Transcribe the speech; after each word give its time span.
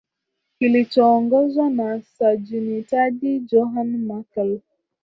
kilichoongozwa 0.59 1.69
na 1.69 2.01
sajinitaji 2.01 3.39
Johann 3.39 3.97
Merkl 3.97 4.59